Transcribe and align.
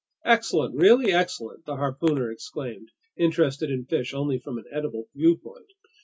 "Excellent, 0.25 0.75
really 0.75 1.11
excellent!" 1.13 1.65
the 1.65 1.75
harpooner 1.75 2.31
exclaimed, 2.31 2.89
interested 3.17 3.69
in 3.69 3.85
fish 3.85 4.15
only 4.15 4.39
from 4.39 4.57
an 4.57 4.65
edible 4.71 5.05
viewpoint. 5.13 5.73